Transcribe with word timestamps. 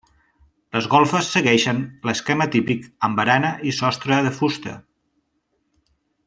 Les 0.75 0.85
golfes 0.93 1.27
segueixen 1.33 1.83
l'esquema 2.09 2.47
típic 2.57 2.87
amb 3.09 3.21
barana 3.21 3.53
i 3.73 3.75
sostre 3.81 4.19
de 4.29 4.33
fusta. 4.39 4.75